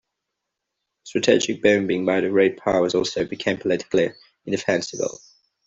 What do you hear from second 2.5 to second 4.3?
Powers also became politically